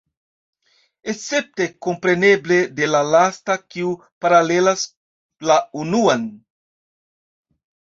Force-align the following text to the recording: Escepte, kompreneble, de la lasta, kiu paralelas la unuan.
Escepte, 1.13 1.67
kompreneble, 1.89 2.59
de 2.81 2.89
la 2.95 3.03
lasta, 3.11 3.59
kiu 3.77 3.95
paralelas 4.27 4.91
la 5.51 5.63
unuan. 5.87 6.31